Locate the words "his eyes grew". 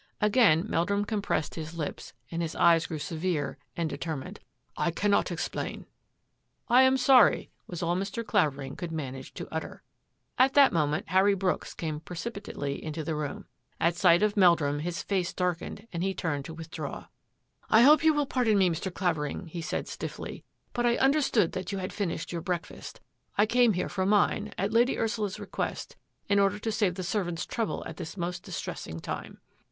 2.41-2.97